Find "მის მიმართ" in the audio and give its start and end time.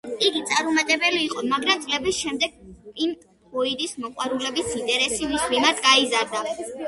5.35-5.85